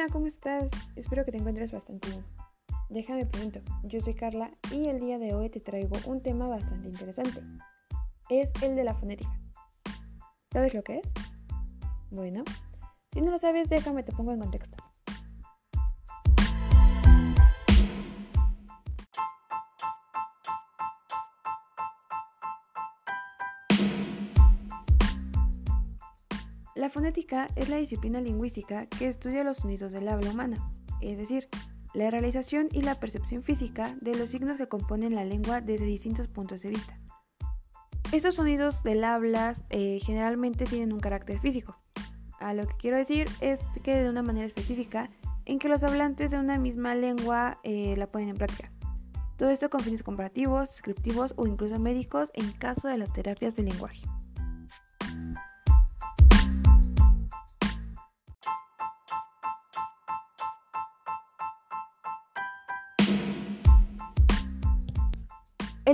Hola, 0.00 0.12
¿cómo 0.14 0.28
estás? 0.28 0.70
Espero 0.96 1.26
que 1.26 1.30
te 1.30 1.36
encuentres 1.36 1.72
bastante 1.72 2.08
bien. 2.08 2.24
Déjame 2.88 3.26
pregunto, 3.26 3.60
yo 3.82 4.00
soy 4.00 4.14
Carla 4.14 4.48
y 4.72 4.88
el 4.88 4.98
día 4.98 5.18
de 5.18 5.34
hoy 5.34 5.50
te 5.50 5.60
traigo 5.60 5.94
un 6.06 6.22
tema 6.22 6.48
bastante 6.48 6.88
interesante. 6.88 7.42
Es 8.30 8.48
el 8.62 8.76
de 8.76 8.84
la 8.84 8.94
fonética. 8.94 9.38
¿Sabes 10.50 10.72
lo 10.72 10.82
que 10.82 11.00
es? 11.00 11.02
Bueno, 12.10 12.44
si 13.12 13.20
no 13.20 13.30
lo 13.30 13.38
sabes, 13.38 13.68
déjame 13.68 14.02
te 14.02 14.12
pongo 14.12 14.32
en 14.32 14.40
contexto. 14.40 14.82
La 26.90 26.94
fonética 26.94 27.46
es 27.54 27.68
la 27.68 27.76
disciplina 27.76 28.20
lingüística 28.20 28.86
que 28.86 29.06
estudia 29.06 29.44
los 29.44 29.58
sonidos 29.58 29.92
del 29.92 30.08
habla 30.08 30.28
humana, 30.28 30.72
es 31.00 31.18
decir, 31.18 31.48
la 31.94 32.10
realización 32.10 32.66
y 32.72 32.82
la 32.82 32.96
percepción 32.96 33.44
física 33.44 33.94
de 34.00 34.16
los 34.16 34.30
signos 34.30 34.56
que 34.56 34.66
componen 34.66 35.14
la 35.14 35.24
lengua 35.24 35.60
desde 35.60 35.84
distintos 35.84 36.26
puntos 36.26 36.62
de 36.62 36.70
vista. 36.70 36.98
Estos 38.10 38.34
sonidos 38.34 38.82
del 38.82 39.04
habla 39.04 39.54
eh, 39.68 40.00
generalmente 40.02 40.64
tienen 40.64 40.92
un 40.92 40.98
carácter 40.98 41.38
físico. 41.38 41.78
A 42.40 42.54
lo 42.54 42.66
que 42.66 42.74
quiero 42.76 42.96
decir 42.96 43.28
es 43.40 43.60
que 43.84 44.02
de 44.02 44.10
una 44.10 44.24
manera 44.24 44.48
específica 44.48 45.10
en 45.44 45.60
que 45.60 45.68
los 45.68 45.84
hablantes 45.84 46.32
de 46.32 46.38
una 46.38 46.58
misma 46.58 46.96
lengua 46.96 47.60
eh, 47.62 47.94
la 47.96 48.08
ponen 48.08 48.30
en 48.30 48.36
práctica. 48.36 48.72
Todo 49.36 49.50
esto 49.50 49.70
con 49.70 49.78
fines 49.78 50.02
comparativos, 50.02 50.70
descriptivos 50.70 51.34
o 51.36 51.46
incluso 51.46 51.78
médicos 51.78 52.32
en 52.34 52.50
caso 52.50 52.88
de 52.88 52.98
las 52.98 53.12
terapias 53.12 53.54
del 53.54 53.66
lenguaje. 53.66 54.00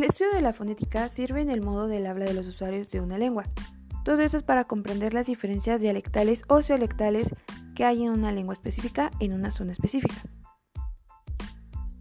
Estudio 0.06 0.32
de 0.34 0.42
la 0.42 0.52
fonética 0.52 1.08
sirve 1.08 1.40
en 1.42 1.50
el 1.50 1.62
modo 1.62 1.88
del 1.88 2.06
habla 2.06 2.24
de 2.24 2.34
los 2.34 2.46
usuarios 2.46 2.88
de 2.90 3.00
una 3.00 3.18
lengua. 3.18 3.44
Todo 4.04 4.22
esto 4.22 4.36
es 4.36 4.42
para 4.42 4.64
comprender 4.64 5.12
las 5.12 5.26
diferencias 5.26 5.80
dialectales 5.80 6.42
o 6.48 6.56
sociolectales 6.56 7.28
que 7.74 7.84
hay 7.84 8.04
en 8.04 8.12
una 8.12 8.32
lengua 8.32 8.52
específica 8.52 9.10
en 9.20 9.32
una 9.32 9.50
zona 9.50 9.72
específica. 9.72 10.14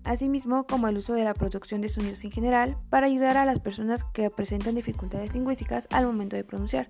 Asimismo, 0.04 0.68
como 0.68 0.88
el 0.88 0.98
uso 0.98 1.14
de 1.14 1.24
la 1.24 1.34
producción 1.34 1.82
de 1.82 1.90
sonidos 1.90 2.24
en 2.24 2.32
general 2.32 2.78
para 2.90 3.08
ayudar 3.08 3.38
a 3.38 3.46
las 3.46 3.60
personas 3.60 4.04
que 4.04 4.30
presentan 4.30 4.76
dificultades 4.76 5.34
lingüísticas 5.34 5.88
al 5.90 6.06
momento 6.06 6.36
de 6.36 6.44
pronunciar. 6.44 6.90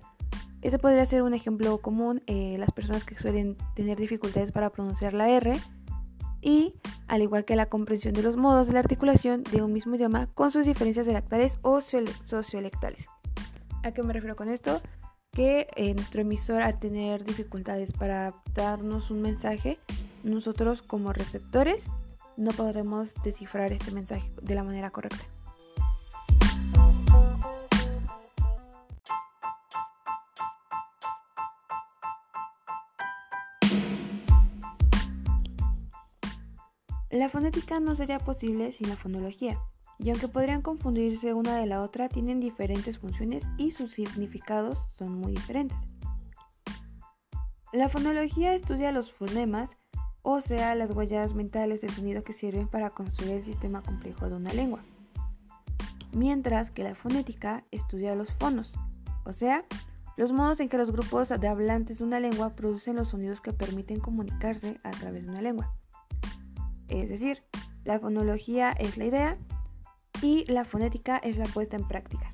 Ese 0.60 0.78
podría 0.78 1.06
ser 1.06 1.22
un 1.22 1.32
ejemplo 1.32 1.78
común, 1.78 2.22
eh, 2.26 2.56
las 2.58 2.72
personas 2.72 3.04
que 3.04 3.16
suelen 3.16 3.56
tener 3.74 3.98
dificultades 3.98 4.52
para 4.52 4.70
pronunciar 4.70 5.14
la 5.14 5.30
R 5.30 5.58
y 6.42 6.74
al 7.08 7.22
igual 7.22 7.44
que 7.44 7.56
la 7.56 7.66
comprensión 7.66 8.14
de 8.14 8.22
los 8.22 8.36
modos 8.36 8.66
de 8.66 8.74
la 8.74 8.80
articulación 8.80 9.42
de 9.44 9.62
un 9.62 9.72
mismo 9.72 9.94
idioma 9.94 10.26
con 10.28 10.50
sus 10.50 10.66
diferencias 10.66 11.06
dialectales 11.06 11.58
o 11.62 11.80
sociolectales. 11.80 13.06
¿A 13.82 13.92
qué 13.92 14.02
me 14.02 14.12
refiero 14.12 14.36
con 14.36 14.48
esto? 14.48 14.80
Que 15.30 15.68
eh, 15.76 15.94
nuestro 15.94 16.22
emisor 16.22 16.62
al 16.62 16.78
tener 16.78 17.24
dificultades 17.24 17.92
para 17.92 18.34
darnos 18.54 19.10
un 19.10 19.22
mensaje, 19.22 19.78
nosotros 20.24 20.82
como 20.82 21.12
receptores 21.12 21.84
no 22.36 22.50
podremos 22.50 23.14
descifrar 23.22 23.72
este 23.72 23.92
mensaje 23.92 24.28
de 24.42 24.54
la 24.54 24.64
manera 24.64 24.90
correcta. 24.90 25.24
La 37.16 37.30
fonética 37.30 37.80
no 37.80 37.96
sería 37.96 38.18
posible 38.18 38.72
sin 38.72 38.90
la 38.90 38.96
fonología, 38.96 39.58
y 39.98 40.10
aunque 40.10 40.28
podrían 40.28 40.60
confundirse 40.60 41.32
una 41.32 41.56
de 41.56 41.64
la 41.64 41.80
otra, 41.80 42.10
tienen 42.10 42.40
diferentes 42.40 42.98
funciones 42.98 43.42
y 43.56 43.70
sus 43.70 43.94
significados 43.94 44.86
son 44.98 45.18
muy 45.18 45.32
diferentes. 45.32 45.78
La 47.72 47.88
fonología 47.88 48.52
estudia 48.52 48.92
los 48.92 49.10
fonemas, 49.10 49.70
o 50.20 50.42
sea, 50.42 50.74
las 50.74 50.94
huellas 50.94 51.32
mentales 51.32 51.80
del 51.80 51.88
sonido 51.88 52.22
que 52.22 52.34
sirven 52.34 52.68
para 52.68 52.90
construir 52.90 53.36
el 53.36 53.44
sistema 53.44 53.80
complejo 53.80 54.28
de 54.28 54.36
una 54.36 54.52
lengua, 54.52 54.84
mientras 56.12 56.70
que 56.70 56.84
la 56.84 56.94
fonética 56.94 57.64
estudia 57.70 58.14
los 58.14 58.30
fonos, 58.34 58.74
o 59.24 59.32
sea, 59.32 59.64
los 60.18 60.32
modos 60.32 60.60
en 60.60 60.68
que 60.68 60.76
los 60.76 60.92
grupos 60.92 61.30
de 61.30 61.48
hablantes 61.48 61.98
de 61.98 62.04
una 62.04 62.20
lengua 62.20 62.50
producen 62.50 62.96
los 62.96 63.08
sonidos 63.08 63.40
que 63.40 63.54
permiten 63.54 64.00
comunicarse 64.00 64.76
a 64.84 64.90
través 64.90 65.24
de 65.24 65.30
una 65.30 65.40
lengua. 65.40 65.72
Es 66.88 67.08
decir, 67.08 67.42
la 67.84 67.98
fonología 67.98 68.70
es 68.70 68.96
la 68.96 69.04
idea 69.04 69.36
y 70.22 70.44
la 70.50 70.64
fonética 70.64 71.18
es 71.18 71.36
la 71.36 71.46
puesta 71.46 71.76
en 71.76 71.86
práctica. 71.86 72.32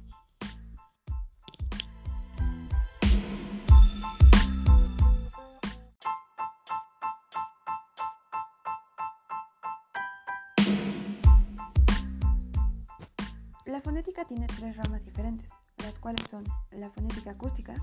La 13.65 13.81
fonética 13.81 14.25
tiene 14.27 14.47
tres 14.47 14.77
ramas 14.77 15.05
diferentes, 15.05 15.49
las 15.79 15.99
cuales 15.99 16.27
son 16.29 16.45
la 16.73 16.91
fonética 16.91 17.31
acústica, 17.31 17.75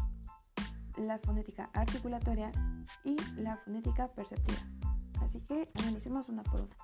la 0.97 1.17
fonética 1.17 1.69
articulatoria 1.73 2.51
y 3.03 3.17
la 3.35 3.57
fonética 3.57 4.07
perceptiva. 4.09 4.59
Así 5.21 5.41
que 5.41 5.67
analicemos 5.75 6.29
una 6.29 6.43
por 6.43 6.61
una. 6.61 6.75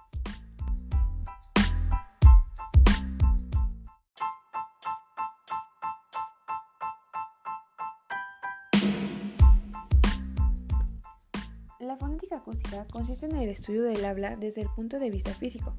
La 11.80 11.98
fonética 11.98 12.38
acústica 12.38 12.86
consiste 12.92 13.26
en 13.26 13.36
el 13.36 13.50
estudio 13.50 13.84
del 13.84 14.04
habla 14.06 14.36
desde 14.36 14.62
el 14.62 14.70
punto 14.70 14.98
de 14.98 15.10
vista 15.10 15.32
físico, 15.34 15.76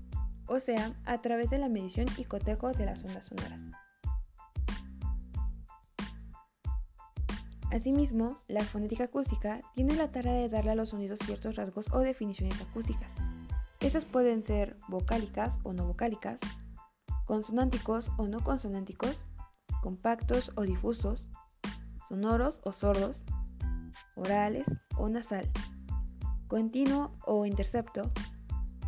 o 0.47 0.61
sea, 0.61 0.93
a 1.05 1.21
través 1.21 1.50
de 1.50 1.59
la 1.59 1.69
medición 1.69 2.06
y 2.17 2.25
cotejo 2.25 2.71
de 2.73 2.87
las 2.87 3.03
ondas 3.05 3.25
sonoras. 3.25 3.86
Asimismo, 7.76 8.41
la 8.48 8.64
fonética 8.64 9.04
acústica 9.04 9.60
tiene 9.75 9.97
la 9.97 10.10
tarea 10.10 10.32
de 10.32 10.48
darle 10.48 10.70
a 10.70 10.75
los 10.75 10.88
sonidos 10.88 11.19
ciertos 11.22 11.56
rasgos 11.56 11.92
o 11.92 11.98
definiciones 11.98 12.59
acústicas. 12.62 13.10
Estas 13.81 14.06
pueden 14.06 14.42
ser 14.42 14.78
vocálicas 14.88 15.59
o 15.62 15.75
no 15.75 15.84
vocálicas, 15.84 16.41
consonánticos 17.26 18.10
o 18.16 18.28
no 18.28 18.41
consonánticos, 18.41 19.26
compactos 19.82 20.53
o 20.56 20.62
difusos, 20.62 21.28
sonoros 22.09 22.62
o 22.64 22.72
sordos, 22.72 23.20
orales 24.14 24.66
o 24.97 25.10
nasal, 25.10 25.47
continuo 26.48 27.12
o 27.26 27.44
intercepto, 27.44 28.10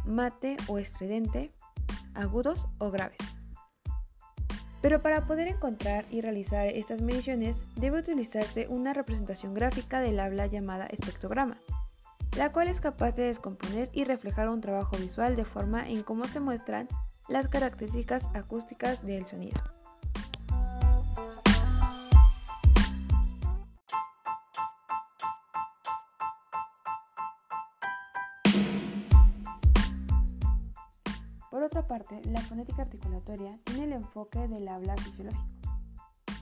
mate 0.06 0.56
o 0.66 0.78
estridente, 0.78 1.53
agudos 2.15 2.69
o 2.78 2.91
graves. 2.91 3.38
Pero 4.81 5.00
para 5.00 5.27
poder 5.27 5.49
encontrar 5.49 6.05
y 6.11 6.21
realizar 6.21 6.69
estas 6.69 7.00
mediciones 7.00 7.56
debe 7.77 7.99
utilizarse 7.99 8.66
una 8.69 8.93
representación 8.93 9.55
gráfica 9.55 10.00
del 10.00 10.21
habla 10.21 10.47
llamada 10.47 10.87
espectrograma, 10.87 11.59
la 12.37 12.53
cual 12.53 12.69
es 12.69 12.81
capaz 12.81 13.12
de 13.12 13.25
descomponer 13.25 13.91
y 13.93 14.05
reflejar 14.05 14.49
un 14.49 14.61
trabajo 14.61 14.97
visual 14.97 15.34
de 15.34 15.44
forma 15.44 15.88
en 15.88 16.03
cómo 16.03 16.25
se 16.25 16.41
muestran 16.41 16.87
las 17.28 17.49
características 17.49 18.25
acústicas 18.34 19.05
del 19.05 19.27
sonido. 19.27 19.61
Otra 31.79 31.87
parte, 31.87 32.21
la 32.29 32.41
fonética 32.41 32.83
articulatoria 32.83 33.53
tiene 33.63 33.85
el 33.85 33.93
enfoque 33.93 34.49
del 34.49 34.67
habla 34.67 34.97
fisiológico, 34.97 35.45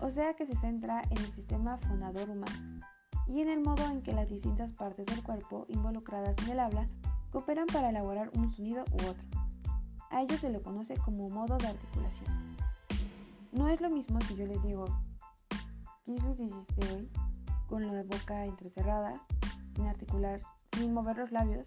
o 0.00 0.08
sea 0.08 0.32
que 0.34 0.46
se 0.46 0.56
centra 0.56 1.02
en 1.10 1.18
el 1.18 1.34
sistema 1.34 1.76
fonador 1.76 2.30
humano 2.30 2.80
y 3.26 3.42
en 3.42 3.48
el 3.48 3.60
modo 3.60 3.84
en 3.90 4.00
que 4.02 4.14
las 4.14 4.30
distintas 4.30 4.72
partes 4.72 5.04
del 5.04 5.22
cuerpo 5.22 5.66
involucradas 5.68 6.34
en 6.44 6.52
el 6.52 6.60
habla 6.60 6.88
cooperan 7.32 7.66
para 7.66 7.90
elaborar 7.90 8.30
un 8.34 8.50
sonido 8.50 8.84
u 8.92 9.08
otro. 9.08 9.24
A 10.10 10.22
ello 10.22 10.38
se 10.38 10.48
le 10.48 10.62
conoce 10.62 10.96
como 10.96 11.28
modo 11.28 11.58
de 11.58 11.66
articulación. 11.66 12.56
No 13.52 13.68
es 13.68 13.78
lo 13.82 13.90
mismo 13.90 14.18
si 14.22 14.36
yo 14.36 14.46
les 14.46 14.62
digo, 14.62 14.86
¿qué 16.06 16.14
es 16.14 16.22
lo 16.22 16.34
que 16.34 16.44
hiciste 16.44 16.94
hoy? 16.94 17.10
Con 17.68 17.86
la 17.86 18.02
boca 18.04 18.46
entrecerrada, 18.46 19.20
sin 19.74 19.86
articular, 19.86 20.40
sin 20.72 20.94
mover 20.94 21.18
los 21.18 21.30
labios, 21.30 21.66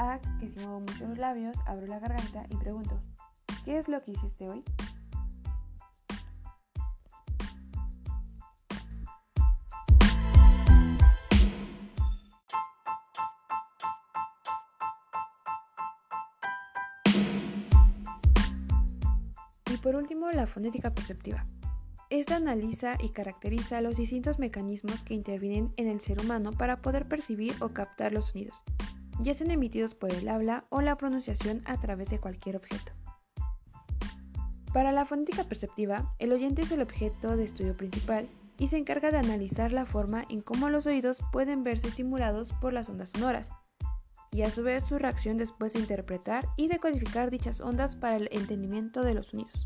que 0.00 0.48
si 0.48 0.58
muevo 0.60 0.80
mucho 0.80 1.06
los 1.08 1.18
labios, 1.18 1.54
abro 1.66 1.86
la 1.86 1.98
garganta 1.98 2.46
y 2.48 2.56
pregunto, 2.56 2.98
¿qué 3.66 3.76
es 3.76 3.86
lo 3.86 4.02
que 4.02 4.12
hiciste 4.12 4.48
hoy? 4.48 4.64
Y 19.70 19.76
por 19.82 19.96
último, 19.96 20.30
la 20.30 20.46
fonética 20.46 20.94
perceptiva. 20.94 21.44
Esta 22.08 22.36
analiza 22.36 22.94
y 22.98 23.10
caracteriza 23.10 23.82
los 23.82 23.98
distintos 23.98 24.38
mecanismos 24.38 25.04
que 25.04 25.12
intervienen 25.12 25.74
en 25.76 25.88
el 25.88 26.00
ser 26.00 26.22
humano 26.22 26.52
para 26.52 26.80
poder 26.80 27.06
percibir 27.06 27.52
o 27.60 27.68
captar 27.74 28.14
los 28.14 28.28
sonidos 28.28 28.58
ya 29.22 29.34
sean 29.34 29.50
emitidos 29.50 29.94
por 29.94 30.12
el 30.12 30.28
habla 30.28 30.64
o 30.68 30.80
la 30.80 30.96
pronunciación 30.96 31.62
a 31.64 31.78
través 31.78 32.10
de 32.10 32.18
cualquier 32.18 32.56
objeto. 32.56 32.92
Para 34.72 34.92
la 34.92 35.04
fonética 35.04 35.44
perceptiva, 35.44 36.14
el 36.18 36.32
oyente 36.32 36.62
es 36.62 36.70
el 36.70 36.82
objeto 36.82 37.36
de 37.36 37.44
estudio 37.44 37.76
principal 37.76 38.28
y 38.56 38.68
se 38.68 38.76
encarga 38.76 39.10
de 39.10 39.18
analizar 39.18 39.72
la 39.72 39.86
forma 39.86 40.24
en 40.28 40.42
cómo 40.42 40.68
los 40.68 40.86
oídos 40.86 41.20
pueden 41.32 41.64
verse 41.64 41.88
estimulados 41.88 42.52
por 42.60 42.72
las 42.72 42.88
ondas 42.88 43.10
sonoras, 43.10 43.50
y 44.32 44.42
a 44.42 44.50
su 44.50 44.62
vez 44.62 44.84
su 44.84 44.96
reacción 44.98 45.36
después 45.36 45.72
de 45.72 45.80
interpretar 45.80 46.46
y 46.56 46.68
decodificar 46.68 47.30
dichas 47.30 47.60
ondas 47.60 47.96
para 47.96 48.16
el 48.16 48.28
entendimiento 48.30 49.02
de 49.02 49.14
los 49.14 49.26
sonidos. 49.26 49.64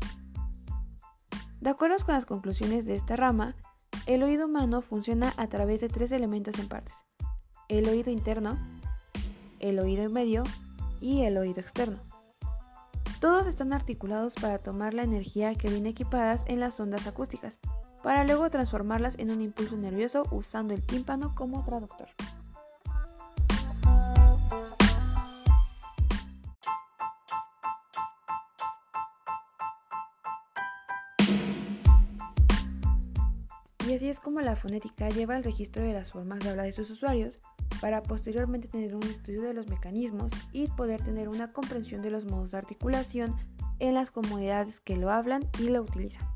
De 1.61 1.69
acuerdo 1.69 1.97
con 2.03 2.15
las 2.15 2.25
conclusiones 2.25 2.85
de 2.85 2.95
esta 2.95 3.15
rama, 3.15 3.55
el 4.07 4.23
oído 4.23 4.45
humano 4.45 4.81
funciona 4.81 5.33
a 5.37 5.47
través 5.47 5.81
de 5.81 5.89
tres 5.89 6.11
elementos 6.11 6.57
en 6.59 6.67
partes, 6.67 6.95
el 7.69 7.87
oído 7.87 8.11
interno, 8.11 8.57
el 9.59 9.79
oído 9.79 10.09
medio 10.09 10.43
y 11.01 11.21
el 11.21 11.37
oído 11.37 11.61
externo. 11.61 11.99
Todos 13.19 13.47
están 13.47 13.73
articulados 13.73 14.35
para 14.35 14.59
tomar 14.59 14.93
la 14.93 15.03
energía 15.03 15.55
que 15.55 15.69
viene 15.69 15.89
equipadas 15.89 16.43
en 16.47 16.59
las 16.59 16.79
ondas 16.79 17.07
acústicas, 17.07 17.57
para 18.03 18.23
luego 18.23 18.49
transformarlas 18.49 19.17
en 19.17 19.31
un 19.31 19.41
impulso 19.41 19.77
nervioso 19.77 20.23
usando 20.31 20.73
el 20.73 20.85
tímpano 20.85 21.33
como 21.33 21.63
traductor. 21.65 22.07
Y 33.87 33.93
así 33.93 34.09
es 34.09 34.19
como 34.19 34.41
la 34.41 34.55
fonética 34.55 35.09
lleva 35.09 35.37
el 35.37 35.43
registro 35.43 35.83
de 35.83 35.93
las 35.93 36.11
formas 36.11 36.39
de 36.39 36.49
habla 36.49 36.63
de 36.63 36.71
sus 36.71 36.89
usuarios 36.89 37.39
para 37.81 38.03
posteriormente 38.03 38.67
tener 38.67 38.95
un 38.95 39.03
estudio 39.03 39.41
de 39.41 39.53
los 39.53 39.67
mecanismos 39.67 40.31
y 40.51 40.67
poder 40.67 41.01
tener 41.03 41.29
una 41.29 41.47
comprensión 41.47 42.01
de 42.01 42.11
los 42.11 42.25
modos 42.25 42.51
de 42.51 42.57
articulación 42.57 43.35
en 43.79 43.93
las 43.93 44.11
comunidades 44.11 44.79
que 44.79 44.97
lo 44.97 45.11
hablan 45.11 45.43
y 45.59 45.69
lo 45.69 45.81
utilizan. 45.81 46.34